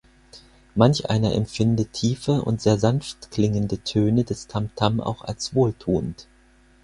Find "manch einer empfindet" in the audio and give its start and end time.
0.73-1.93